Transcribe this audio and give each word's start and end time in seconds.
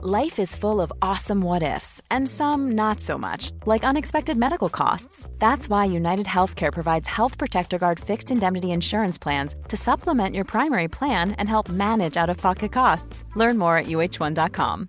Life 0.00 0.38
is 0.38 0.54
full 0.54 0.80
of 0.80 0.92
awesome 1.02 1.40
what 1.40 1.64
ifs, 1.64 2.00
and 2.08 2.28
some 2.28 2.70
not 2.76 3.00
so 3.00 3.18
much, 3.18 3.50
like 3.66 3.82
unexpected 3.82 4.36
medical 4.36 4.68
costs. 4.68 5.28
That's 5.40 5.68
why 5.68 5.86
United 5.86 6.26
Healthcare 6.26 6.72
provides 6.72 7.08
Health 7.08 7.36
Protector 7.36 7.78
Guard 7.78 7.98
fixed 7.98 8.30
indemnity 8.30 8.70
insurance 8.70 9.18
plans 9.18 9.56
to 9.66 9.76
supplement 9.76 10.36
your 10.36 10.44
primary 10.44 10.86
plan 10.86 11.32
and 11.32 11.48
help 11.48 11.68
manage 11.68 12.16
out 12.16 12.30
of 12.30 12.36
pocket 12.36 12.70
costs. 12.70 13.24
Learn 13.34 13.58
more 13.58 13.76
at 13.76 13.86
uh1.com. 13.86 14.88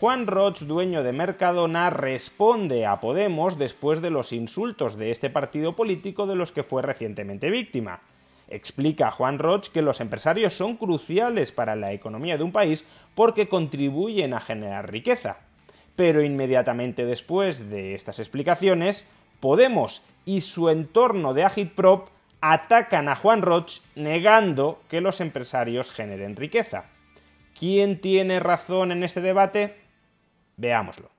Juan 0.00 0.26
Roch, 0.26 0.60
dueño 0.60 1.02
de 1.02 1.12
Mercadona, 1.12 1.90
responde 1.90 2.86
a 2.86 2.98
Podemos 2.98 3.58
después 3.58 4.00
de 4.00 4.08
los 4.08 4.32
insultos 4.32 4.96
de 4.96 5.10
este 5.10 5.28
partido 5.28 5.76
político 5.76 6.26
de 6.26 6.36
los 6.36 6.52
que 6.52 6.62
fue 6.62 6.80
recientemente 6.80 7.50
víctima. 7.50 8.00
Explica 8.48 9.10
Juan 9.10 9.38
Roch 9.38 9.68
que 9.68 9.82
los 9.82 10.00
empresarios 10.00 10.54
son 10.54 10.76
cruciales 10.76 11.52
para 11.52 11.76
la 11.76 11.92
economía 11.92 12.36
de 12.36 12.44
un 12.44 12.52
país 12.52 12.84
porque 13.14 13.48
contribuyen 13.48 14.34
a 14.34 14.40
generar 14.40 14.90
riqueza. 14.90 15.38
Pero 15.96 16.22
inmediatamente 16.22 17.04
después 17.04 17.70
de 17.70 17.94
estas 17.94 18.18
explicaciones, 18.18 19.06
Podemos 19.40 20.02
y 20.24 20.40
su 20.40 20.68
entorno 20.68 21.32
de 21.32 21.44
Agitprop 21.44 22.08
atacan 22.40 23.08
a 23.08 23.14
Juan 23.14 23.42
Roch 23.42 23.80
negando 23.94 24.80
que 24.88 25.00
los 25.00 25.20
empresarios 25.20 25.92
generen 25.92 26.34
riqueza. 26.34 26.86
¿Quién 27.56 28.00
tiene 28.00 28.40
razón 28.40 28.90
en 28.90 29.04
este 29.04 29.20
debate? 29.20 29.76
Veámoslo. 30.56 31.10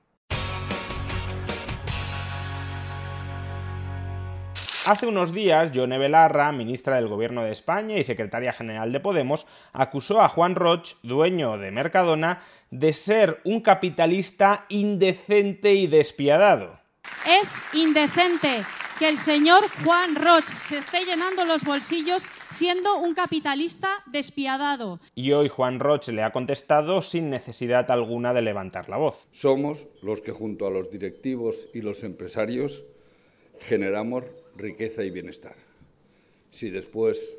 Hace 4.90 5.06
unos 5.06 5.32
días, 5.32 5.70
Yone 5.70 5.98
Belarra, 5.98 6.50
ministra 6.50 6.96
del 6.96 7.06
Gobierno 7.06 7.44
de 7.44 7.52
España 7.52 7.96
y 7.96 8.02
secretaria 8.02 8.52
general 8.52 8.90
de 8.90 8.98
Podemos, 8.98 9.46
acusó 9.72 10.20
a 10.20 10.28
Juan 10.28 10.56
Roch, 10.56 10.96
dueño 11.04 11.58
de 11.58 11.70
Mercadona, 11.70 12.42
de 12.72 12.92
ser 12.92 13.40
un 13.44 13.60
capitalista 13.60 14.66
indecente 14.68 15.74
y 15.74 15.86
despiadado. 15.86 16.80
Es 17.24 17.54
indecente 17.72 18.62
que 18.98 19.08
el 19.08 19.18
señor 19.18 19.62
Juan 19.84 20.16
Roch 20.16 20.46
se 20.46 20.78
esté 20.78 21.04
llenando 21.04 21.44
los 21.44 21.62
bolsillos 21.62 22.28
siendo 22.48 22.98
un 22.98 23.14
capitalista 23.14 23.90
despiadado. 24.06 24.98
Y 25.14 25.30
hoy 25.30 25.48
Juan 25.48 25.78
Roch 25.78 26.08
le 26.08 26.24
ha 26.24 26.32
contestado 26.32 27.00
sin 27.00 27.30
necesidad 27.30 27.92
alguna 27.92 28.34
de 28.34 28.42
levantar 28.42 28.88
la 28.88 28.96
voz. 28.96 29.28
Somos 29.30 29.86
los 30.02 30.20
que 30.20 30.32
junto 30.32 30.66
a 30.66 30.70
los 30.70 30.90
directivos 30.90 31.68
y 31.72 31.80
los 31.80 32.02
empresarios 32.02 32.82
generamos 33.60 34.24
riqueza 34.60 35.02
y 35.02 35.10
bienestar. 35.10 35.56
Si 36.50 36.70
después 36.70 37.36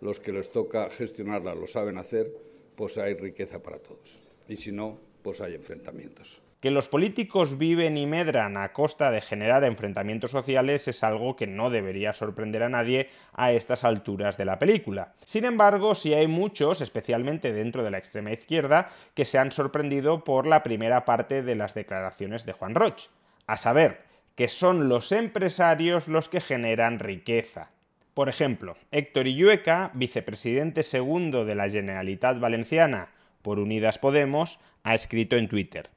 los 0.00 0.20
que 0.20 0.32
les 0.32 0.50
toca 0.50 0.90
gestionarla 0.90 1.54
lo 1.54 1.66
saben 1.66 1.98
hacer, 1.98 2.30
pues 2.76 2.98
hay 2.98 3.14
riqueza 3.14 3.62
para 3.62 3.78
todos. 3.78 4.20
Y 4.48 4.56
si 4.56 4.72
no, 4.72 4.98
pues 5.22 5.40
hay 5.40 5.54
enfrentamientos. 5.54 6.40
Que 6.60 6.70
los 6.70 6.88
políticos 6.88 7.56
viven 7.56 7.96
y 7.96 8.06
medran 8.06 8.58
a 8.58 8.74
costa 8.74 9.10
de 9.10 9.22
generar 9.22 9.64
enfrentamientos 9.64 10.30
sociales 10.30 10.88
es 10.88 11.02
algo 11.02 11.34
que 11.34 11.46
no 11.46 11.70
debería 11.70 12.12
sorprender 12.12 12.62
a 12.62 12.68
nadie 12.68 13.08
a 13.32 13.52
estas 13.52 13.82
alturas 13.82 14.36
de 14.36 14.44
la 14.44 14.58
película. 14.58 15.14
Sin 15.24 15.46
embargo, 15.46 15.94
sí 15.94 16.12
hay 16.12 16.26
muchos, 16.26 16.82
especialmente 16.82 17.54
dentro 17.54 17.82
de 17.82 17.90
la 17.90 17.96
extrema 17.96 18.32
izquierda, 18.32 18.90
que 19.14 19.24
se 19.24 19.38
han 19.38 19.52
sorprendido 19.52 20.22
por 20.22 20.46
la 20.46 20.62
primera 20.62 21.06
parte 21.06 21.42
de 21.42 21.54
las 21.54 21.72
declaraciones 21.72 22.44
de 22.44 22.52
Juan 22.52 22.74
Roch. 22.74 23.08
A 23.46 23.56
saber, 23.56 24.09
que 24.40 24.48
son 24.48 24.88
los 24.88 25.12
empresarios 25.12 26.08
los 26.08 26.30
que 26.30 26.40
generan 26.40 26.98
riqueza. 26.98 27.68
Por 28.14 28.30
ejemplo, 28.30 28.78
Héctor 28.90 29.26
Illueca, 29.26 29.90
vicepresidente 29.92 30.82
segundo 30.82 31.44
de 31.44 31.54
la 31.54 31.68
Generalitat 31.68 32.40
Valenciana 32.40 33.10
por 33.42 33.58
Unidas 33.58 33.98
Podemos, 33.98 34.58
ha 34.82 34.94
escrito 34.94 35.36
en 35.36 35.46
Twitter. 35.46 35.90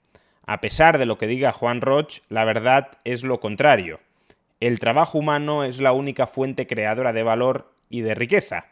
A 0.45 0.59
pesar 0.59 0.97
de 0.97 1.05
lo 1.05 1.17
que 1.17 1.27
diga 1.27 1.53
Juan 1.53 1.79
Roch, 1.79 2.19
la 2.27 2.43
verdad 2.43 2.91
es 3.05 3.23
lo 3.23 3.39
contrario. 3.39 4.01
El 4.59 4.81
trabajo 4.81 5.19
humano 5.19 5.63
es 5.63 5.79
la 5.79 5.93
única 5.93 6.27
fuente 6.27 6.67
creadora 6.67 7.13
de 7.13 7.23
valor 7.23 7.71
y 7.89 8.01
de 8.01 8.13
riqueza. 8.13 8.65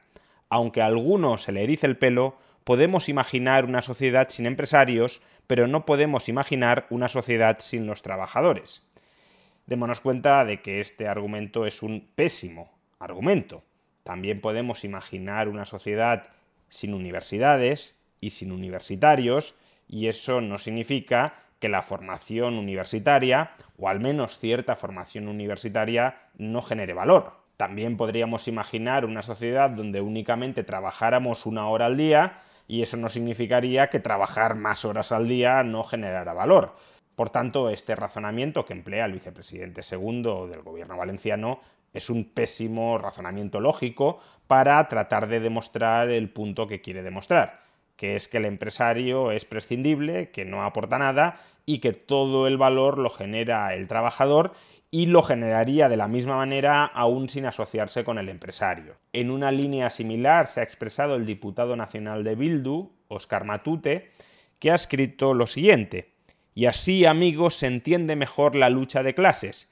Aunque 0.50 0.82
a 0.82 0.88
algunos 0.88 1.44
se 1.44 1.54
le 1.54 1.64
erice 1.64 1.88
el 1.88 1.96
pelo, 1.96 2.36
podemos 2.66 3.08
imaginar 3.08 3.64
una 3.64 3.82
sociedad 3.82 4.28
sin 4.28 4.48
empresarios, 4.48 5.22
pero 5.48 5.66
no 5.68 5.86
podemos 5.86 6.28
imaginar 6.28 6.88
una 6.90 7.08
sociedad 7.08 7.60
sin 7.60 7.88
los 7.88 8.02
trabajadores 8.02 8.91
démonos 9.66 10.02
cuenta 10.02 10.46
de 10.46 10.62
que 10.62 10.80
este 10.80 11.08
argumento 11.08 11.66
es 11.66 11.84
un 11.84 12.10
pésimo 12.16 12.72
argumento. 13.00 13.64
También 14.04 14.42
podemos 14.42 14.84
imaginar 14.84 15.48
una 15.48 15.66
sociedad 15.66 16.28
sin 16.70 16.94
universidades 16.94 18.00
y 18.20 18.32
sin 18.32 18.52
universitarios, 18.52 19.56
y 19.88 20.08
eso 20.08 20.42
no 20.42 20.58
significa 20.58 21.36
que 21.60 21.70
la 21.70 21.84
formación 21.84 22.56
universitaria, 22.56 23.52
o 23.78 23.88
al 23.88 24.00
menos 24.00 24.40
cierta 24.40 24.76
formación 24.76 25.28
universitaria, 25.28 26.18
no 26.38 26.62
genere 26.62 26.94
valor. 26.94 27.34
También 27.58 27.98
podríamos 27.98 28.48
imaginar 28.48 29.06
una 29.06 29.22
sociedad 29.22 29.70
donde 29.70 30.02
únicamente 30.02 30.64
trabajáramos 30.64 31.46
una 31.46 31.68
hora 31.68 31.86
al 31.86 31.98
día, 31.98 32.42
y 32.68 32.82
eso 32.82 32.98
no 32.98 33.10
significaría 33.10 33.90
que 33.90 34.00
trabajar 34.00 34.56
más 34.56 34.86
horas 34.86 35.12
al 35.12 35.28
día 35.28 35.62
no 35.62 35.84
generara 35.84 36.34
valor. 36.34 36.76
Por 37.16 37.30
tanto, 37.30 37.70
este 37.70 37.96
razonamiento 37.96 38.66
que 38.66 38.74
emplea 38.74 39.06
el 39.06 39.14
vicepresidente 39.14 39.84
segundo 39.84 40.48
del 40.48 40.62
gobierno 40.62 40.98
valenciano 40.98 41.60
es 41.94 42.10
un 42.10 42.26
pésimo 42.26 42.98
razonamiento 42.98 43.60
lógico 43.60 44.20
para 44.48 44.88
tratar 44.88 45.28
de 45.28 45.40
demostrar 45.40 46.10
el 46.10 46.30
punto 46.30 46.68
que 46.68 46.82
quiere 46.82 47.04
demostrar, 47.04 47.62
que 47.96 48.16
es 48.16 48.28
que 48.28 48.38
el 48.38 48.46
empresario 48.46 49.32
es 49.32 49.46
prescindible, 49.46 50.32
que 50.32 50.46
no 50.46 50.64
aporta 50.64 50.98
nada 50.98 51.40
y 51.66 51.80
que 51.80 51.94
todo 51.94 52.48
el 52.48 52.58
valor 52.58 52.98
lo 52.98 53.10
genera 53.10 53.74
el 53.74 53.88
trabajador 53.88 54.54
y 54.90 55.06
lo 55.06 55.24
generaría 55.24 55.88
de 55.88 55.96
la 55.98 56.10
misma 56.10 56.36
manera 56.36 56.86
aún 56.86 57.30
sin 57.30 57.46
asociarse 57.46 58.04
con 58.04 58.18
el 58.18 58.28
empresario. 58.28 58.96
En 59.14 59.32
una 59.32 59.52
línea 59.52 59.90
similar 59.90 60.50
se 60.50 60.60
ha 60.60 60.64
expresado 60.64 61.16
el 61.16 61.26
diputado 61.26 61.78
nacional 61.78 62.26
de 62.26 62.36
Bildu, 62.36 62.92
Oscar 63.08 63.46
Matute, 63.46 64.12
que 64.60 64.70
ha 64.72 64.76
escrito 64.76 65.34
lo 65.34 65.48
siguiente. 65.48 66.12
Y 66.54 66.66
así, 66.66 67.06
amigos, 67.06 67.56
se 67.56 67.68
entiende 67.68 68.16
mejor 68.16 68.56
la 68.56 68.70
lucha 68.70 69.04
de 69.04 69.14
clases. 69.14 69.72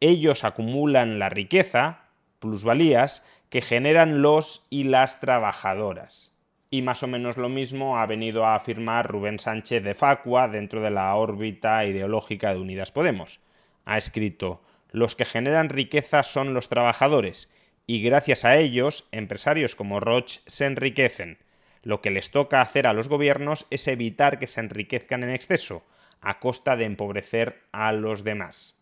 Ellos 0.00 0.44
acumulan 0.44 1.18
la 1.18 1.28
riqueza, 1.28 2.08
plusvalías, 2.38 3.24
que 3.48 3.62
generan 3.62 4.20
los 4.20 4.66
y 4.70 4.84
las 4.84 5.20
trabajadoras. 5.20 6.32
Y 6.70 6.82
más 6.82 7.02
o 7.02 7.06
menos 7.06 7.38
lo 7.38 7.48
mismo 7.48 7.96
ha 7.96 8.04
venido 8.06 8.44
a 8.44 8.54
afirmar 8.54 9.08
Rubén 9.08 9.38
Sánchez 9.38 9.82
de 9.82 9.94
Facua 9.94 10.48
dentro 10.48 10.82
de 10.82 10.90
la 10.90 11.14
órbita 11.14 11.84
ideológica 11.86 12.52
de 12.52 12.60
Unidas 12.60 12.92
Podemos. 12.92 13.40
Ha 13.86 13.96
escrito, 13.96 14.62
los 14.90 15.16
que 15.16 15.24
generan 15.24 15.70
riqueza 15.70 16.22
son 16.22 16.52
los 16.52 16.68
trabajadores, 16.68 17.50
y 17.86 18.02
gracias 18.02 18.44
a 18.44 18.58
ellos, 18.58 19.08
empresarios 19.12 19.74
como 19.74 19.98
Roche 19.98 20.42
se 20.46 20.66
enriquecen. 20.66 21.38
Lo 21.82 22.02
que 22.02 22.10
les 22.10 22.30
toca 22.30 22.60
hacer 22.60 22.86
a 22.86 22.92
los 22.92 23.08
gobiernos 23.08 23.66
es 23.70 23.88
evitar 23.88 24.38
que 24.38 24.46
se 24.46 24.60
enriquezcan 24.60 25.22
en 25.22 25.30
exceso, 25.30 25.84
a 26.20 26.38
costa 26.40 26.76
de 26.76 26.84
empobrecer 26.84 27.62
a 27.72 27.92
los 27.92 28.24
demás. 28.24 28.78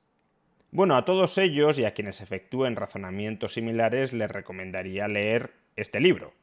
Bueno, 0.70 0.97
a 0.97 1.04
todos 1.04 1.38
ellos 1.38 1.78
y 1.78 1.84
a 1.84 1.94
quienes 1.94 2.20
efectúen 2.20 2.76
razonamientos 2.76 3.54
similares 3.54 4.12
les 4.12 4.30
recomendaría 4.30 5.08
leer 5.08 5.52
este 5.76 6.00
libro, 6.00 6.34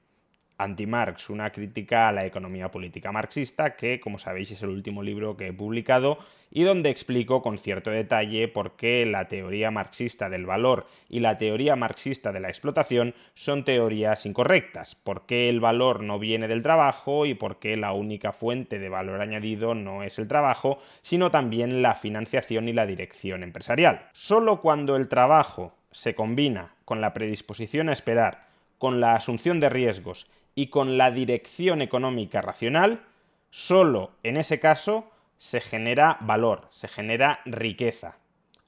Anti-Marx, 0.57 1.29
una 1.29 1.51
crítica 1.51 2.09
a 2.09 2.11
la 2.11 2.25
economía 2.25 2.71
política 2.71 3.11
marxista, 3.11 3.75
que, 3.75 3.99
como 3.99 4.19
sabéis, 4.19 4.51
es 4.51 4.63
el 4.63 4.69
último 4.69 5.03
libro 5.03 5.35
que 5.35 5.47
he 5.47 5.53
publicado 5.53 6.19
y 6.55 6.63
donde 6.63 6.91
explico 6.91 7.41
con 7.41 7.57
cierto 7.57 7.89
detalle 7.89 8.47
por 8.47 8.75
qué 8.75 9.07
la 9.07 9.27
teoría 9.27 9.71
marxista 9.71 10.29
del 10.29 10.45
valor 10.45 10.85
y 11.09 11.19
la 11.19 11.39
teoría 11.39 11.75
marxista 11.75 12.31
de 12.31 12.39
la 12.39 12.49
explotación 12.49 13.15
son 13.33 13.65
teorías 13.65 14.27
incorrectas, 14.27 14.93
por 14.93 15.25
qué 15.25 15.49
el 15.49 15.59
valor 15.59 16.03
no 16.03 16.19
viene 16.19 16.47
del 16.47 16.61
trabajo 16.61 17.25
y 17.25 17.33
por 17.33 17.57
qué 17.57 17.75
la 17.75 17.93
única 17.93 18.33
fuente 18.33 18.77
de 18.77 18.89
valor 18.89 19.19
añadido 19.19 19.73
no 19.73 20.03
es 20.03 20.19
el 20.19 20.27
trabajo, 20.27 20.77
sino 21.01 21.31
también 21.31 21.81
la 21.81 21.95
financiación 21.95 22.69
y 22.69 22.73
la 22.73 22.85
dirección 22.85 23.41
empresarial. 23.41 24.09
Solo 24.13 24.61
cuando 24.61 24.95
el 24.95 25.07
trabajo 25.07 25.73
se 25.91 26.13
combina 26.13 26.75
con 26.85 27.01
la 27.01 27.13
predisposición 27.13 27.89
a 27.89 27.93
esperar, 27.93 28.45
con 28.77 28.99
la 28.99 29.15
asunción 29.15 29.59
de 29.59 29.69
riesgos 29.69 30.27
y 30.55 30.67
con 30.67 30.97
la 30.97 31.11
dirección 31.11 31.81
económica 31.81 32.41
racional, 32.41 33.03
solo 33.49 34.11
en 34.23 34.37
ese 34.37 34.59
caso 34.59 35.09
se 35.37 35.61
genera 35.61 36.17
valor, 36.21 36.67
se 36.71 36.87
genera 36.87 37.39
riqueza. 37.45 38.17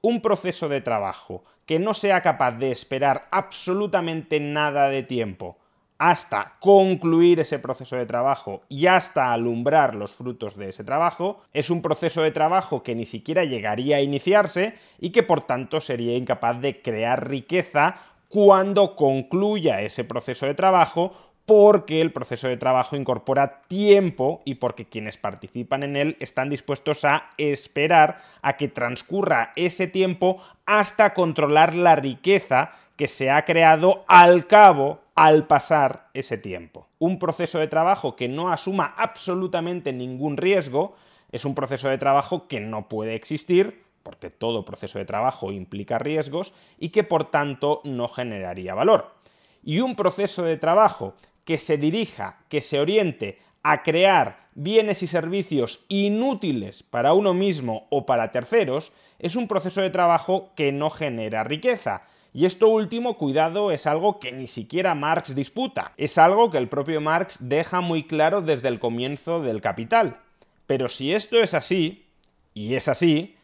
Un 0.00 0.20
proceso 0.20 0.68
de 0.68 0.80
trabajo 0.80 1.44
que 1.64 1.78
no 1.78 1.94
sea 1.94 2.20
capaz 2.20 2.52
de 2.52 2.70
esperar 2.70 3.26
absolutamente 3.30 4.38
nada 4.40 4.88
de 4.88 5.02
tiempo 5.02 5.58
hasta 5.98 6.56
concluir 6.60 7.40
ese 7.40 7.58
proceso 7.58 7.96
de 7.96 8.06
trabajo 8.06 8.62
y 8.68 8.86
hasta 8.86 9.32
alumbrar 9.32 9.94
los 9.94 10.12
frutos 10.12 10.56
de 10.56 10.68
ese 10.68 10.84
trabajo, 10.84 11.40
es 11.52 11.70
un 11.70 11.80
proceso 11.82 12.22
de 12.22 12.30
trabajo 12.30 12.82
que 12.82 12.94
ni 12.94 13.06
siquiera 13.06 13.44
llegaría 13.44 13.96
a 13.96 14.02
iniciarse 14.02 14.74
y 15.00 15.10
que 15.10 15.22
por 15.22 15.42
tanto 15.42 15.80
sería 15.80 16.16
incapaz 16.16 16.60
de 16.60 16.82
crear 16.82 17.28
riqueza 17.28 17.96
cuando 18.28 18.96
concluya 18.96 19.82
ese 19.82 20.04
proceso 20.04 20.46
de 20.46 20.54
trabajo 20.54 21.14
porque 21.46 22.00
el 22.00 22.12
proceso 22.12 22.48
de 22.48 22.56
trabajo 22.56 22.96
incorpora 22.96 23.62
tiempo 23.68 24.42
y 24.44 24.56
porque 24.56 24.88
quienes 24.88 25.16
participan 25.16 25.84
en 25.84 25.96
él 25.96 26.16
están 26.18 26.50
dispuestos 26.50 27.04
a 27.04 27.30
esperar 27.38 28.20
a 28.42 28.56
que 28.56 28.66
transcurra 28.66 29.52
ese 29.54 29.86
tiempo 29.86 30.42
hasta 30.66 31.14
controlar 31.14 31.74
la 31.74 31.94
riqueza 31.94 32.72
que 32.96 33.06
se 33.06 33.30
ha 33.30 33.44
creado 33.44 34.04
al 34.08 34.48
cabo, 34.48 35.00
al 35.14 35.46
pasar 35.46 36.08
ese 36.14 36.36
tiempo. 36.36 36.88
Un 36.98 37.20
proceso 37.20 37.60
de 37.60 37.68
trabajo 37.68 38.16
que 38.16 38.26
no 38.26 38.50
asuma 38.50 38.94
absolutamente 38.96 39.92
ningún 39.92 40.36
riesgo 40.36 40.96
es 41.30 41.44
un 41.44 41.54
proceso 41.54 41.88
de 41.88 41.98
trabajo 41.98 42.48
que 42.48 42.58
no 42.58 42.88
puede 42.88 43.14
existir, 43.14 43.84
porque 44.02 44.30
todo 44.30 44.64
proceso 44.64 44.98
de 44.98 45.04
trabajo 45.04 45.52
implica 45.52 45.98
riesgos, 45.98 46.54
y 46.78 46.88
que 46.88 47.04
por 47.04 47.30
tanto 47.30 47.80
no 47.84 48.08
generaría 48.08 48.74
valor. 48.74 49.14
Y 49.62 49.80
un 49.80 49.96
proceso 49.96 50.42
de 50.44 50.56
trabajo 50.56 51.14
que 51.46 51.56
se 51.56 51.78
dirija, 51.78 52.40
que 52.50 52.60
se 52.60 52.78
oriente 52.78 53.38
a 53.62 53.82
crear 53.82 54.48
bienes 54.54 55.02
y 55.02 55.06
servicios 55.06 55.84
inútiles 55.88 56.82
para 56.82 57.14
uno 57.14 57.32
mismo 57.32 57.86
o 57.88 58.04
para 58.04 58.32
terceros, 58.32 58.92
es 59.18 59.36
un 59.36 59.48
proceso 59.48 59.80
de 59.80 59.90
trabajo 59.90 60.50
que 60.56 60.72
no 60.72 60.90
genera 60.90 61.44
riqueza. 61.44 62.02
Y 62.34 62.44
esto 62.44 62.68
último, 62.68 63.16
cuidado, 63.16 63.70
es 63.70 63.86
algo 63.86 64.18
que 64.18 64.32
ni 64.32 64.46
siquiera 64.46 64.94
Marx 64.94 65.34
disputa. 65.34 65.92
Es 65.96 66.18
algo 66.18 66.50
que 66.50 66.58
el 66.58 66.68
propio 66.68 67.00
Marx 67.00 67.48
deja 67.48 67.80
muy 67.80 68.04
claro 68.04 68.42
desde 68.42 68.68
el 68.68 68.78
comienzo 68.78 69.40
del 69.40 69.62
Capital. 69.62 70.18
Pero 70.66 70.88
si 70.88 71.14
esto 71.14 71.42
es 71.42 71.54
así, 71.54 72.04
y 72.52 72.74
es 72.74 72.88
así, 72.88 73.36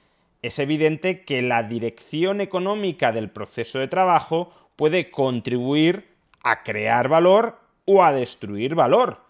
es 0.42 0.58
evidente 0.58 1.24
que 1.24 1.40
la 1.40 1.62
dirección 1.62 2.40
económica 2.40 3.12
del 3.12 3.30
proceso 3.30 3.78
de 3.78 3.88
trabajo 3.88 4.52
puede 4.76 5.10
contribuir 5.10 6.08
a 6.42 6.62
crear 6.62 7.08
valor 7.08 7.61
o 7.84 8.02
a 8.04 8.12
destruir 8.12 8.74
valor. 8.74 9.20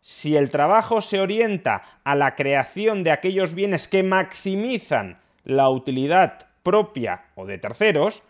Si 0.00 0.36
el 0.36 0.48
trabajo 0.50 1.00
se 1.00 1.20
orienta 1.20 1.82
a 2.04 2.14
la 2.14 2.34
creación 2.34 3.04
de 3.04 3.10
aquellos 3.10 3.54
bienes 3.54 3.88
que 3.88 4.02
maximizan 4.02 5.20
la 5.44 5.68
utilidad 5.70 6.46
propia 6.62 7.24
o 7.34 7.46
de 7.46 7.58
terceros, 7.58 8.22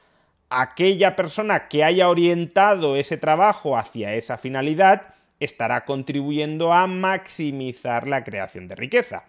aquella 0.50 1.14
persona 1.14 1.68
que 1.68 1.84
haya 1.84 2.08
orientado 2.08 2.96
ese 2.96 3.16
trabajo 3.16 3.76
hacia 3.76 4.14
esa 4.14 4.38
finalidad 4.38 5.14
estará 5.40 5.84
contribuyendo 5.84 6.72
a 6.72 6.86
maximizar 6.86 8.08
la 8.08 8.24
creación 8.24 8.66
de 8.68 8.74
riqueza. 8.74 9.24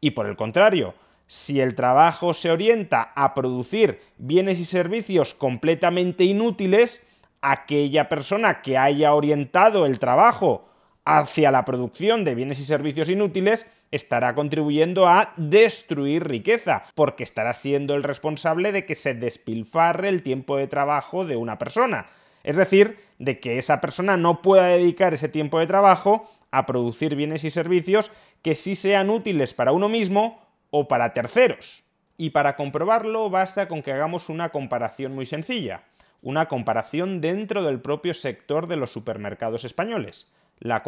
Y 0.00 0.12
por 0.12 0.26
el 0.26 0.36
contrario, 0.36 0.94
si 1.26 1.60
el 1.60 1.74
trabajo 1.74 2.34
se 2.34 2.50
orienta 2.50 3.12
a 3.14 3.34
producir 3.34 4.00
bienes 4.18 4.58
y 4.58 4.64
servicios 4.64 5.34
completamente 5.34 6.24
inútiles, 6.24 7.00
aquella 7.42 8.08
persona 8.08 8.62
que 8.62 8.76
haya 8.76 9.14
orientado 9.14 9.86
el 9.86 9.98
trabajo 9.98 10.68
hacia 11.04 11.50
la 11.50 11.64
producción 11.64 12.24
de 12.24 12.34
bienes 12.34 12.58
y 12.58 12.64
servicios 12.64 13.08
inútiles 13.08 13.66
estará 13.90 14.34
contribuyendo 14.34 15.08
a 15.08 15.32
destruir 15.36 16.28
riqueza, 16.28 16.84
porque 16.94 17.24
estará 17.24 17.54
siendo 17.54 17.94
el 17.94 18.02
responsable 18.02 18.70
de 18.70 18.86
que 18.86 18.94
se 18.94 19.14
despilfarre 19.14 20.08
el 20.08 20.22
tiempo 20.22 20.56
de 20.56 20.68
trabajo 20.68 21.24
de 21.24 21.36
una 21.36 21.58
persona. 21.58 22.06
Es 22.44 22.56
decir, 22.56 22.98
de 23.18 23.40
que 23.40 23.58
esa 23.58 23.80
persona 23.80 24.16
no 24.16 24.42
pueda 24.42 24.66
dedicar 24.66 25.12
ese 25.12 25.28
tiempo 25.28 25.58
de 25.58 25.66
trabajo 25.66 26.30
a 26.50 26.66
producir 26.66 27.16
bienes 27.16 27.44
y 27.44 27.50
servicios 27.50 28.12
que 28.42 28.54
sí 28.54 28.74
sean 28.74 29.10
útiles 29.10 29.54
para 29.54 29.72
uno 29.72 29.88
mismo 29.88 30.40
o 30.70 30.86
para 30.88 31.12
terceros. 31.12 31.82
Y 32.16 32.30
para 32.30 32.54
comprobarlo 32.54 33.28
basta 33.30 33.66
con 33.66 33.82
que 33.82 33.92
hagamos 33.92 34.28
una 34.28 34.50
comparación 34.50 35.14
muy 35.14 35.26
sencilla 35.26 35.82
una 36.22 36.46
comparación 36.46 37.20
dentro 37.20 37.62
del 37.62 37.80
propio 37.80 38.14
sector 38.14 38.66
de 38.66 38.76
los 38.76 38.90
supermercados 38.90 39.64
españoles. 39.64 40.28
La 40.58 40.82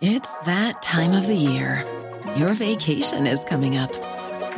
It's 0.00 0.40
that 0.46 0.82
time 0.82 1.12
of 1.12 1.26
the 1.26 1.36
year. 1.36 1.84
Your 2.36 2.54
vacation 2.54 3.26
is 3.26 3.44
coming 3.44 3.76
up. 3.76 3.92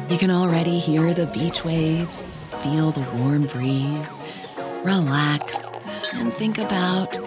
You 0.09 0.17
can 0.19 0.31
already 0.31 0.79
hear 0.79 1.13
the 1.13 1.27
beach 1.27 1.65
waves, 1.65 2.39
feel 2.63 2.91
the 2.93 3.05
warm 3.19 3.47
breeze, 3.47 4.21
relax 4.85 5.85
and 6.15 6.33
think 6.33 6.59
about 6.59 7.19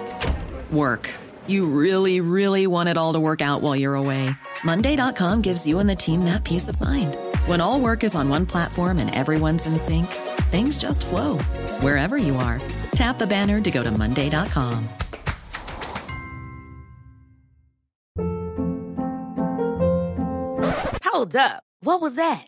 work. 0.71 1.13
You 1.47 1.65
really, 1.67 2.19
really 2.21 2.67
want 2.67 2.89
it 2.89 2.97
all 2.97 3.13
to 3.13 3.19
work 3.19 3.41
out 3.41 3.61
while 3.61 3.75
you're 3.75 3.95
away. 3.95 4.29
Monday.com 4.63 5.41
gives 5.41 5.65
you 5.65 5.79
and 5.79 5.89
the 5.89 5.95
team 5.95 6.25
that 6.25 6.43
peace 6.43 6.67
of 6.67 6.79
mind. 6.81 7.15
When 7.45 7.61
all 7.61 7.79
work 7.79 8.03
is 8.03 8.15
on 8.15 8.29
one 8.29 8.45
platform 8.45 8.99
and 8.99 9.13
everyone's 9.13 9.65
in 9.65 9.77
sync, 9.77 10.07
things 10.47 10.77
just 10.77 11.05
flow 11.05 11.37
wherever 11.81 12.17
you 12.17 12.35
are. 12.37 12.61
Tap 12.95 13.19
the 13.19 13.27
banner 13.27 13.61
to 13.61 13.71
go 13.71 13.83
to 13.83 13.91
Monday.com. 13.91 14.89
Hold 21.03 21.35
up. 21.35 21.63
What 21.81 21.99
was 22.01 22.15
that? 22.15 22.47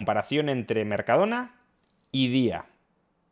Comparación 0.00 0.48
entre 0.48 0.86
Mercadona 0.86 1.60
y 2.10 2.28
Día. 2.28 2.64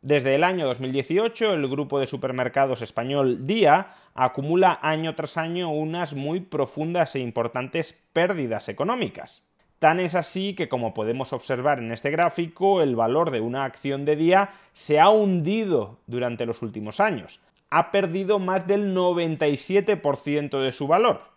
Desde 0.03 0.35
el 0.35 0.43
año 0.43 0.67
2018, 0.67 1.53
el 1.53 1.67
grupo 1.67 1.99
de 1.99 2.05
supermercados 2.05 2.83
español 2.83 3.47
Día 3.47 3.95
acumula 4.13 4.77
año 4.83 5.15
tras 5.15 5.37
año 5.37 5.71
unas 5.71 6.13
muy 6.13 6.41
profundas 6.41 7.15
e 7.15 7.21
importantes 7.21 8.05
pérdidas 8.13 8.69
económicas. 8.69 9.47
Tan 9.79 9.99
es 9.99 10.13
así 10.13 10.53
que, 10.53 10.69
como 10.69 10.93
podemos 10.93 11.33
observar 11.33 11.79
en 11.79 11.91
este 11.91 12.11
gráfico, 12.11 12.83
el 12.83 12.95
valor 12.95 13.31
de 13.31 13.41
una 13.41 13.63
acción 13.63 14.05
de 14.05 14.15
día 14.15 14.51
se 14.73 14.99
ha 14.99 15.09
hundido 15.09 15.97
durante 16.05 16.45
los 16.45 16.61
últimos 16.61 16.99
años. 16.99 17.41
Ha 17.71 17.89
perdido 17.89 18.37
más 18.37 18.67
del 18.67 18.95
97% 18.95 20.61
de 20.61 20.71
su 20.71 20.85
valor. 20.85 21.31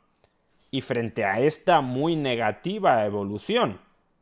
Y 0.70 0.82
frente 0.82 1.24
a 1.24 1.40
esta 1.40 1.80
muy 1.80 2.16
negativa 2.16 3.06
evolución 3.06 3.80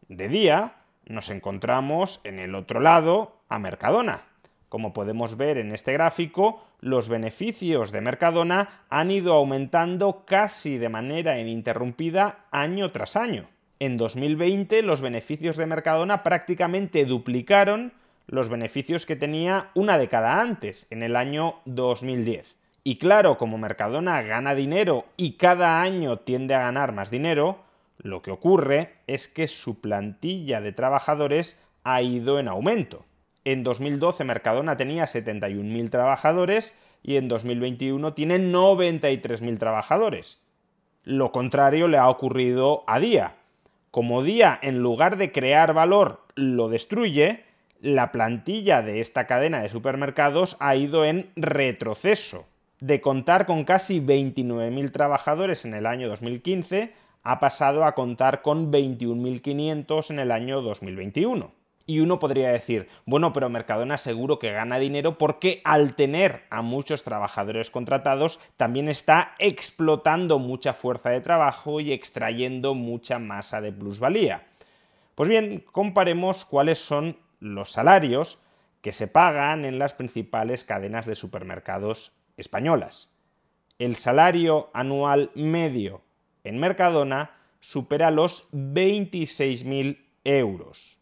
de 0.09 0.29
día, 0.29 0.77
nos 1.07 1.31
encontramos 1.31 2.21
en 2.25 2.39
el 2.39 2.55
otro 2.55 2.81
lado 2.81 3.37
a 3.49 3.59
Mercadona. 3.59 4.25
Como 4.69 4.93
podemos 4.93 5.37
ver 5.37 5.59
en 5.59 5.73
este 5.73 5.93
gráfico, 5.93 6.63
los 6.81 7.09
beneficios 7.09 7.91
de 7.91 8.01
Mercadona 8.01 8.85
han 8.89 9.11
ido 9.11 9.35
aumentando 9.35 10.25
casi 10.25 10.79
de 10.79 10.89
manera 10.89 11.39
ininterrumpida 11.39 12.47
año 12.53 12.93
tras 12.93 13.17
año. 13.17 13.49
En 13.81 13.97
2020 13.97 14.83
los 14.83 15.01
beneficios 15.01 15.57
de 15.57 15.67
Mercadona 15.67 16.23
prácticamente 16.23 17.05
duplicaron 17.05 17.93
los 18.27 18.49
beneficios 18.49 19.07
que 19.07 19.17
tenía 19.17 19.71
una 19.75 19.99
década 19.99 20.41
antes, 20.41 20.87
en 20.91 21.03
el 21.03 21.17
año 21.17 21.57
2010. 21.65 22.57
Y 22.85 22.97
claro, 22.97 23.39
como 23.39 23.59
Mercadona 23.59 24.23
gana 24.23 24.55
dinero 24.55 25.07
y 25.17 25.33
cada 25.33 25.83
año 25.83 26.19
tiende 26.19 26.55
a 26.55 26.61
ganar 26.61 26.93
más 26.93 27.11
dinero, 27.11 27.59
lo 28.03 28.23
que 28.23 28.31
ocurre 28.31 28.95
es 29.07 29.29
que 29.29 29.47
su 29.47 29.81
plantilla 29.81 30.61
de 30.61 30.73
trabajadores 30.73 31.61
ha 31.85 32.03
ido 32.03 32.39
en 32.39 32.49
aumento. 32.49 33.05
En 33.45 33.63
2012 33.63 34.25
Mercadona 34.25 34.77
tenía 34.77 35.05
71.000 35.05 35.91
trabajadores 35.91 36.75
y 37.03 37.17
en 37.17 37.29
2021 37.29 38.13
tiene 38.15 38.39
93.000 38.39 39.59
trabajadores. 39.59 40.41
Lo 41.05 41.33
contrario 41.33 41.89
le 41.89 41.97
ha 41.97 42.09
ocurrido 42.09 42.85
a 42.87 43.01
Día. 43.01 43.37
Como 43.91 44.23
Día, 44.23 44.59
en 44.63 44.79
lugar 44.79 45.17
de 45.17 45.33
crear 45.33 45.73
valor, 45.73 46.21
lo 46.35 46.69
destruye, 46.69 47.45
la 47.81 48.13
plantilla 48.13 48.83
de 48.83 49.01
esta 49.01 49.27
cadena 49.27 49.63
de 49.63 49.71
supermercados 49.71 50.57
ha 50.61 50.77
ido 50.77 51.05
en 51.05 51.31
retroceso. 51.37 52.47
De 52.81 53.01
contar 53.01 53.47
con 53.47 53.65
casi 53.65 54.01
29.000 54.01 54.93
trabajadores 54.93 55.65
en 55.65 55.75
el 55.75 55.87
año 55.87 56.09
2015, 56.09 56.93
ha 57.23 57.41
pasado 57.41 57.85
a 57.85 57.95
contar 57.95 58.43
con 58.43 58.73
21.500 58.73 60.11
en 60.11 60.19
el 60.19 60.31
año 60.31 60.63
2021. 60.63 61.53
Y 61.87 61.99
uno 61.99 62.21
podría 62.21 62.53
decir, 62.53 62.87
bueno, 63.05 63.33
pero 63.33 63.49
Mercadona 63.49 63.99
seguro 63.99 64.39
que 64.39 64.53
gana 64.53 64.79
dinero 64.79 65.19
porque 65.19 65.61
al 65.65 65.97
tener 65.97 66.45
a 66.49 66.63
muchos 66.63 67.03
trabajadores 67.03 67.71
contratados 67.71 68.39
también 68.57 68.89
está 68.89 69.35
explotando 69.41 70.39
mucha 70.39 70.73
fuerza 70.73 71.11
de 71.11 71.21
trabajo 71.21 71.81
y 71.81 71.93
extrayendo 71.93 72.75
mucha 72.75 73.19
masa 73.19 73.61
de 73.61 73.73
plusvalía. 73.73 74.47
Pues 75.17 75.29
bien, 75.29 75.65
comparemos 75.73 76.45
cuáles 76.45 76.79
son 76.79 77.17
los 77.41 77.73
salarios 77.73 78.39
que 78.83 78.93
se 78.93 79.09
pagan 79.09 79.65
en 79.65 79.79
las 79.79 79.93
principales 79.93 80.65
cadenas 80.65 81.07
de 81.07 81.17
supermercados 81.17 82.13
españolas. 82.37 83.13
El 83.79 83.97
salario 83.97 84.71
anual 84.75 85.31
medio 85.35 86.03
en 86.45 86.59
Mercadona 86.59 87.33
supera 87.61 88.11
los 88.11 88.51
26.000 88.53 89.99
euros. 90.25 90.99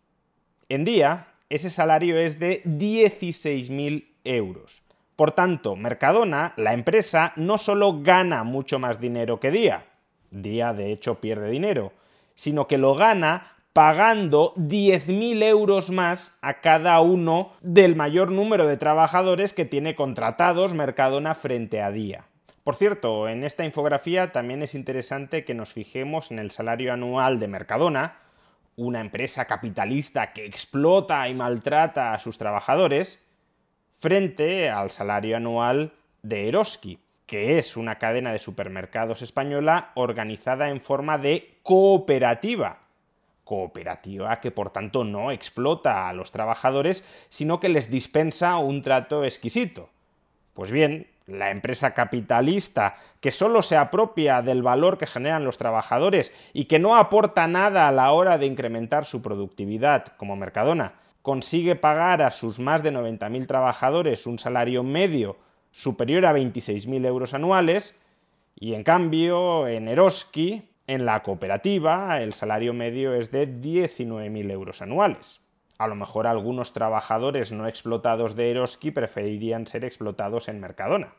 En 0.68 0.85
día, 0.85 1.28
ese 1.49 1.71
salario 1.71 2.18
es 2.18 2.38
de 2.38 2.62
16.000 2.64 4.07
euros. 4.25 4.83
Por 5.16 5.33
tanto, 5.33 5.76
Mercadona, 5.76 6.52
la 6.57 6.75
empresa, 6.75 7.33
no 7.37 7.59
solo 7.59 8.02
gana 8.02 8.45
mucho 8.45 8.78
más 8.78 9.00
dinero 9.00 9.40
que 9.40 9.50
Día, 9.50 9.87
Día 10.30 10.73
de 10.75 10.92
hecho 10.92 11.21
pierde 11.21 11.50
dinero, 11.50 11.92
sino 12.35 12.68
que 12.68 12.78
lo 12.78 12.95
gana 12.95 13.57
pagando 13.73 14.54
10.000 14.57 15.42
euros 15.42 15.90
más 15.90 16.37
a 16.42 16.61
cada 16.61 17.00
uno 17.00 17.52
del 17.61 17.97
mayor 17.97 18.30
número 18.30 18.66
de 18.66 18.76
trabajadores 18.76 19.52
que 19.52 19.64
tiene 19.64 19.95
contratados 19.95 20.75
Mercadona 20.75 21.35
frente 21.35 21.80
a 21.80 21.90
Día. 21.90 22.26
Por 22.69 22.77
cierto, 22.77 23.31
en 23.31 23.45
esta 23.45 23.65
infografía 23.65 24.31
también 24.31 24.63
es 24.63 24.75
interesante 24.75 25.43
que 25.43 25.55
nos 25.55 25.73
fijemos 25.73 26.31
en 26.31 26.39
el 26.39 26.51
salario 26.51 26.93
anual 26.93 27.41
de 27.41 27.49
Mercadona, 27.49 28.19
una 28.77 29.01
empresa 29.01 29.47
capitalista 29.47 30.35
que 30.35 30.45
explota 30.45 31.27
y 31.31 31.35
maltrata 31.35 32.13
a 32.13 32.19
sus 32.19 32.37
trabajadores, 32.37 33.25
frente 33.97 34.69
al 34.69 34.91
salario 34.91 35.39
anual 35.39 35.95
de 36.23 36.49
Eroski, 36.49 36.99
que 37.25 37.57
es 37.57 37.75
una 37.75 37.97
cadena 37.97 38.33
de 38.33 38.39
supermercados 38.39 39.23
española 39.23 39.93
organizada 39.95 40.69
en 40.69 40.83
forma 40.83 41.17
de 41.17 41.61
cooperativa. 41.63 42.81
Cooperativa 43.45 44.41
que 44.41 44.51
por 44.51 44.69
tanto 44.69 45.05
no 45.05 45.31
explota 45.31 46.07
a 46.07 46.13
los 46.13 46.33
trabajadores, 46.33 47.03
sino 47.31 47.61
que 47.61 47.71
les 47.71 47.91
dispensa 47.91 48.59
un 48.59 48.83
trato 48.83 49.25
exquisito. 49.25 49.89
Pues 50.53 50.71
bien, 50.71 51.07
la 51.29 51.51
empresa 51.51 51.95
capitalista 51.95 52.97
que 53.21 53.31
solo 53.31 53.63
se 53.63 53.77
apropia 53.77 54.43
del 54.43 54.63
valor 54.63 54.99
que 54.99 55.07
generan 55.07 55.45
los 55.45 55.59
trabajadores 55.59 56.33
y 56.53 56.65
que 56.65 56.79
no 56.79 56.97
aporta 56.97 57.47
nada 57.47 57.87
a 57.87 57.93
la 57.93 58.11
hora 58.13 58.39
de 58.39 58.47
incrementar 58.47 59.05
su 59.05 59.23
productividad, 59.23 60.07
como 60.17 60.37
Mercadona, 60.37 60.95
consigue 61.23 61.77
pagar 61.77 62.23
a 62.23 62.31
sus 62.31 62.59
más 62.59 62.83
de 62.83 62.93
90.000 62.93 63.47
trabajadores 63.47 64.27
un 64.27 64.39
salario 64.39 64.83
medio 64.83 65.37
superior 65.71 66.25
a 66.25 66.33
26.000 66.33 67.07
euros 67.07 67.35
anuales, 67.35 67.95
y 68.57 68.75
en 68.75 68.83
cambio 68.83 69.69
en 69.69 69.87
Eroski, 69.87 70.71
en 70.87 71.05
la 71.05 71.23
cooperativa, 71.23 72.21
el 72.23 72.33
salario 72.33 72.73
medio 72.73 73.15
es 73.15 73.31
de 73.31 73.47
19.000 73.47 74.51
euros 74.51 74.81
anuales. 74.81 75.41
A 75.79 75.87
lo 75.87 75.95
mejor 75.95 76.27
algunos 76.27 76.73
trabajadores 76.73 77.53
no 77.53 77.69
explotados 77.69 78.35
de 78.35 78.51
Eroski 78.51 78.91
preferirían 78.91 79.69
ser 79.69 79.85
explotados 79.85 80.49
en 80.49 80.59
Mercadona. 80.59 81.15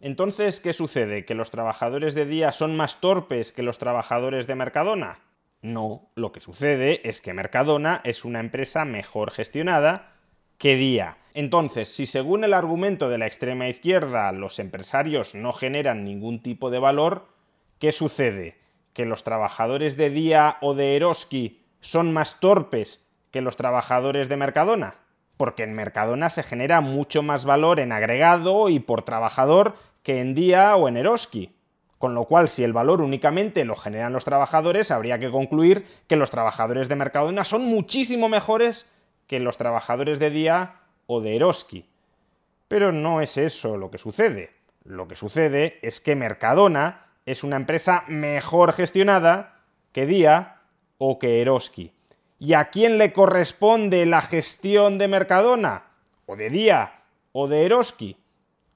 Entonces, 0.00 0.58
¿qué 0.58 0.72
sucede? 0.72 1.24
¿Que 1.24 1.36
los 1.36 1.52
trabajadores 1.52 2.14
de 2.14 2.26
día 2.26 2.50
son 2.50 2.76
más 2.76 3.00
torpes 3.00 3.52
que 3.52 3.62
los 3.62 3.78
trabajadores 3.78 4.48
de 4.48 4.56
Mercadona? 4.56 5.20
No, 5.62 6.10
lo 6.16 6.32
que 6.32 6.40
sucede 6.40 7.08
es 7.08 7.20
que 7.20 7.32
Mercadona 7.32 8.00
es 8.02 8.24
una 8.24 8.40
empresa 8.40 8.84
mejor 8.84 9.30
gestionada 9.30 10.14
que 10.58 10.74
Día. 10.74 11.18
Entonces, 11.34 11.88
si 11.88 12.06
según 12.06 12.42
el 12.42 12.54
argumento 12.54 13.08
de 13.08 13.18
la 13.18 13.28
extrema 13.28 13.68
izquierda 13.68 14.32
los 14.32 14.58
empresarios 14.58 15.36
no 15.36 15.52
generan 15.52 16.04
ningún 16.04 16.42
tipo 16.42 16.70
de 16.70 16.80
valor, 16.80 17.28
¿qué 17.78 17.92
sucede? 17.92 18.58
¿Que 18.92 19.04
los 19.04 19.22
trabajadores 19.22 19.96
de 19.96 20.10
Día 20.10 20.58
o 20.60 20.74
de 20.74 20.96
Eroski 20.96 21.62
son 21.80 22.12
más 22.12 22.40
torpes 22.40 23.06
que 23.32 23.40
los 23.40 23.56
trabajadores 23.56 24.28
de 24.28 24.36
Mercadona, 24.36 24.94
porque 25.36 25.64
en 25.64 25.74
Mercadona 25.74 26.30
se 26.30 26.44
genera 26.44 26.80
mucho 26.80 27.22
más 27.22 27.44
valor 27.44 27.80
en 27.80 27.90
agregado 27.90 28.68
y 28.68 28.78
por 28.78 29.02
trabajador 29.02 29.74
que 30.04 30.20
en 30.20 30.34
Día 30.34 30.76
o 30.76 30.86
en 30.86 30.96
Eroski. 30.96 31.56
Con 31.98 32.14
lo 32.14 32.24
cual, 32.24 32.48
si 32.48 32.64
el 32.64 32.72
valor 32.72 33.00
únicamente 33.00 33.64
lo 33.64 33.76
generan 33.76 34.12
los 34.12 34.24
trabajadores, 34.24 34.90
habría 34.90 35.18
que 35.18 35.30
concluir 35.30 35.86
que 36.08 36.16
los 36.16 36.30
trabajadores 36.30 36.88
de 36.88 36.96
Mercadona 36.96 37.44
son 37.44 37.64
muchísimo 37.64 38.28
mejores 38.28 38.88
que 39.26 39.40
los 39.40 39.56
trabajadores 39.56 40.18
de 40.18 40.30
Día 40.30 40.80
o 41.06 41.20
de 41.20 41.36
Eroski. 41.36 41.88
Pero 42.68 42.92
no 42.92 43.20
es 43.20 43.36
eso 43.38 43.76
lo 43.76 43.90
que 43.90 43.98
sucede. 43.98 44.50
Lo 44.84 45.06
que 45.06 45.16
sucede 45.16 45.78
es 45.82 46.00
que 46.00 46.16
Mercadona 46.16 47.06
es 47.24 47.44
una 47.44 47.56
empresa 47.56 48.04
mejor 48.08 48.72
gestionada 48.72 49.60
que 49.92 50.06
Día 50.06 50.60
o 50.98 51.18
que 51.18 51.40
Eroski. 51.40 51.92
¿Y 52.44 52.54
a 52.54 52.70
quién 52.70 52.98
le 52.98 53.12
corresponde 53.12 54.04
la 54.04 54.20
gestión 54.20 54.98
de 54.98 55.06
Mercadona? 55.06 55.84
¿O 56.26 56.34
de 56.34 56.50
Día? 56.50 57.04
¿O 57.30 57.46
de 57.46 57.66
Eroski? 57.66 58.16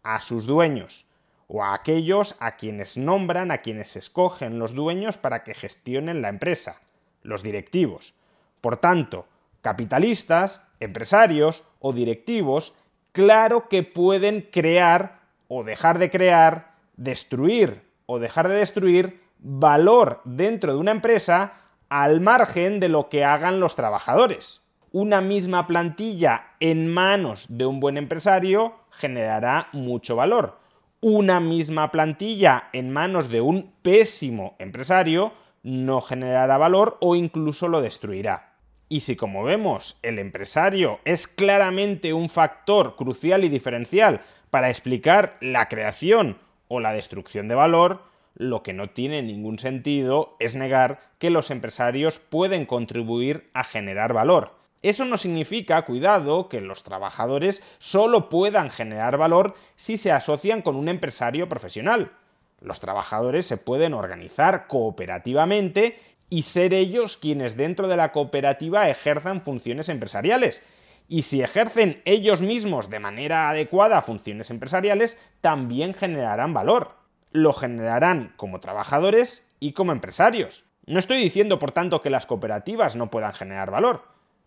A 0.05 0.21
sus 0.21 0.47
dueños. 0.47 1.07
O 1.49 1.65
a 1.65 1.75
aquellos 1.75 2.37
a 2.39 2.55
quienes 2.55 2.97
nombran, 2.97 3.51
a 3.51 3.59
quienes 3.59 3.97
escogen 3.97 4.61
los 4.61 4.73
dueños 4.73 5.17
para 5.17 5.43
que 5.43 5.53
gestionen 5.53 6.23
la 6.23 6.29
empresa, 6.29 6.81
los 7.23 7.43
directivos. 7.43 8.15
Por 8.61 8.77
tanto, 8.77 9.27
capitalistas, 9.63 10.65
empresarios 10.79 11.65
o 11.81 11.93
directivos, 11.93 12.73
claro 13.11 13.69
que 13.69 13.83
pueden 13.83 14.43
crear 14.43 15.23
o 15.49 15.65
dejar 15.65 15.99
de 15.99 16.09
crear, 16.09 16.77
destruir 16.97 17.83
o 18.07 18.21
dejar 18.21 18.47
de 18.47 18.55
destruir 18.55 19.25
valor 19.41 20.21
dentro 20.25 20.73
de 20.73 20.79
una 20.79 20.93
empresa 20.93 21.66
al 21.89 22.21
margen 22.21 22.81
de 22.81 22.89
lo 22.89 23.09
que 23.09 23.25
hagan 23.25 23.61
los 23.61 23.77
trabajadores. 23.77 24.63
Una 24.93 25.21
misma 25.21 25.67
plantilla 25.67 26.55
en 26.61 26.89
manos 26.89 27.47
de 27.49 27.67
un 27.67 27.81
buen 27.81 27.97
empresario 27.97 28.75
generará 28.91 29.69
mucho 29.73 30.17
valor. 30.17 30.59
Una 31.01 31.41
misma 31.41 31.91
plantilla 31.91 32.71
en 32.73 32.91
manos 32.93 33.29
de 33.29 33.41
un 33.41 33.73
pésimo 33.83 34.57
empresario 34.59 35.33
no 35.63 36.01
generará 36.01 36.57
valor 36.57 36.97
o 37.01 37.17
incluso 37.17 37.69
lo 37.69 37.81
destruirá. 37.81 38.55
Y 38.89 39.01
si 39.01 39.17
como 39.17 39.43
vemos 39.43 39.99
el 40.03 40.19
empresario 40.19 41.01
es 41.05 41.27
claramente 41.27 42.13
un 42.13 42.29
factor 42.29 42.97
crucial 42.97 43.45
y 43.45 43.49
diferencial 43.49 44.23
para 44.51 44.71
explicar 44.71 45.37
la 45.41 45.69
creación 45.69 46.39
o 46.69 46.81
la 46.81 46.93
destrucción 46.93 47.49
de 47.49 47.57
valor, 47.57 48.03
lo 48.37 48.63
que 48.63 48.75
no 48.75 48.91
tiene 48.91 49.23
ningún 49.23 49.59
sentido 49.59 50.37
es 50.39 50.55
negar 50.55 51.01
que 51.19 51.31
los 51.31 51.51
empresarios 51.51 52.19
pueden 52.19 52.67
contribuir 52.67 53.51
a 53.55 53.65
generar 53.65 54.13
valor. 54.13 54.53
Eso 54.83 55.07
no 55.07 55.17
significa, 55.17 55.83
cuidado, 55.87 56.51
que 56.51 56.61
los 56.61 56.85
trabajadores 56.85 57.63
solo 57.79 58.29
puedan 58.29 58.69
generar 58.69 59.17
valor 59.17 59.55
si 59.75 59.97
se 59.97 60.13
asocian 60.13 60.61
con 60.61 60.77
un 60.77 60.89
empresario 60.89 61.49
profesional. 61.49 62.13
Los 62.61 62.79
trabajadores 62.79 63.47
se 63.47 63.57
pueden 63.57 63.95
organizar 63.95 64.67
cooperativamente 64.67 65.99
y 66.29 66.43
ser 66.43 66.75
ellos 66.75 67.17
quienes 67.17 67.57
dentro 67.57 67.89
de 67.89 67.97
la 67.97 68.13
cooperativa 68.13 68.91
ejerzan 68.91 69.41
funciones 69.41 69.89
empresariales. 69.89 70.63
Y 71.09 71.23
si 71.23 71.41
ejercen 71.41 72.03
ellos 72.05 72.43
mismos 72.43 72.91
de 72.91 73.01
manera 73.01 73.49
adecuada 73.49 74.03
funciones 74.03 74.51
empresariales, 74.51 75.19
también 75.41 75.95
generarán 75.95 76.53
valor 76.53 77.06
lo 77.37 77.53
generarán 77.53 78.33
como 78.37 78.61
trabajadores 78.61 79.47
y 79.61 79.73
como 79.73 79.93
empresarios. 79.93 80.65
No 80.87 80.99
estoy 80.99 81.19
diciendo, 81.19 81.59
por 81.59 81.73
tanto, 81.73 82.03
que 82.03 82.11
las 82.11 82.27
cooperativas 82.27 82.97
no 82.97 83.11
puedan 83.11 83.33
generar 83.33 83.71
valor. 83.71 84.03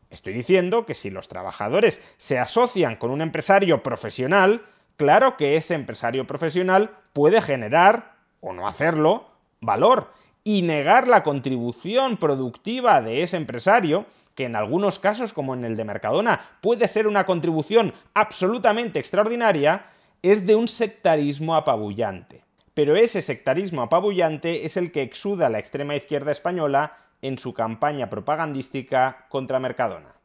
Estoy 0.10 0.34
diciendo 0.34 0.86
que 0.86 0.96
si 0.96 1.10
los 1.10 1.28
trabajadores 1.28 2.02
se 2.18 2.40
asocian 2.40 2.96
con 2.96 3.12
un 3.12 3.22
empresario 3.22 3.84
profesional, 3.84 4.64
claro 4.98 5.38
que 5.38 5.56
ese 5.56 5.76
empresario 5.76 6.26
profesional 6.26 6.92
puede 7.14 7.42
generar, 7.42 8.16
o 8.42 8.54
no 8.54 8.68
hacerlo, 8.68 9.30
valor. 9.62 10.12
Y 10.44 10.64
negar 10.64 11.08
la 11.08 11.24
contribución 11.24 12.18
productiva 12.18 13.02
de 13.02 13.22
ese 13.22 13.38
empresario, 13.38 14.06
que 14.34 14.46
en 14.46 14.56
algunos 14.56 14.98
casos, 14.98 15.34
como 15.34 15.54
en 15.54 15.64
el 15.64 15.76
de 15.76 15.84
Mercadona, 15.84 16.42
puede 16.62 16.88
ser 16.88 17.06
una 17.06 17.26
contribución 17.26 17.94
absolutamente 18.16 18.98
extraordinaria, 18.98 19.86
es 20.22 20.48
de 20.48 20.56
un 20.56 20.68
sectarismo 20.68 21.56
apabullante 21.56 22.49
pero 22.80 22.96
ese 22.96 23.22
sectarismo 23.22 23.82
apabullante 23.82 24.66
es 24.66 24.78
el 24.78 24.94
que 24.94 25.02
exuda 25.02 25.50
la 25.50 25.60
extrema 25.60 25.98
izquierda 25.98 26.32
española 26.32 26.96
en 27.22 27.38
su 27.38 27.54
campaña 27.54 28.10
propagandística 28.10 29.26
contra 29.28 29.60
Mercadona. 29.60 30.16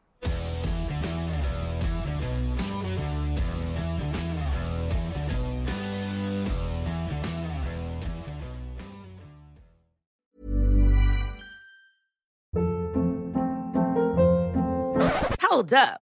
Hold 15.41 15.73
up. 15.73 16.04